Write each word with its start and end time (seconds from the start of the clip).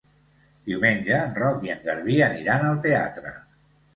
Diumenge 0.69 1.19
en 1.25 1.35
Roc 1.41 1.67
i 1.67 1.71
en 1.75 1.85
Garbí 1.89 2.17
aniran 2.29 2.65
al 2.71 2.79
teatre. 2.87 3.37